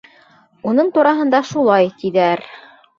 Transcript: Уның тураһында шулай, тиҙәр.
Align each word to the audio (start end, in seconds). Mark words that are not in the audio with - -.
Уның 0.71 0.89
тураһында 0.97 1.43
шулай, 1.53 1.95
тиҙәр. 2.03 2.47